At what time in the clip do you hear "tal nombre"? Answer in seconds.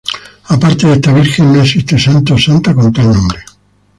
2.91-3.39